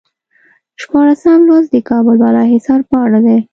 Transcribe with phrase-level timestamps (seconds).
[0.81, 3.37] شپاړسم لوست د کابل بالا حصار په اړه دی.